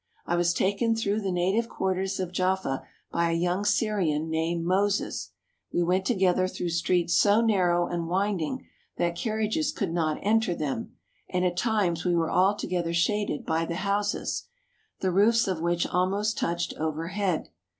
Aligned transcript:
I 0.25 0.35
was 0.35 0.51
taken 0.51 0.95
through 0.95 1.21
the 1.21 1.31
native 1.31 1.69
quarters 1.69 2.19
of 2.19 2.31
Jaffa 2.31 2.87
by 3.11 3.29
a 3.29 3.33
young 3.35 3.63
Syrian 3.63 4.31
named 4.31 4.65
Moses. 4.65 5.29
We 5.71 5.83
went 5.83 6.07
together 6.07 6.47
through 6.47 6.69
streets 6.69 7.13
so 7.13 7.39
narrow 7.41 7.85
and 7.85 8.07
winding 8.09 8.65
that 8.97 9.15
carriages 9.15 9.71
could 9.71 9.93
not 9.93 10.17
enter 10.23 10.55
them, 10.55 10.95
and 11.29 11.45
at 11.45 11.55
times 11.55 12.03
we 12.03 12.15
were 12.15 12.31
altogether 12.31 12.95
shaded 12.95 13.45
by 13.45 13.63
the 13.63 13.75
houses, 13.75 14.45
the 15.01 15.11
roofs 15.11 15.47
of 15.47 15.61
which 15.61 15.85
almost 15.85 16.35
touched 16.35 16.73
overhead. 16.79 17.49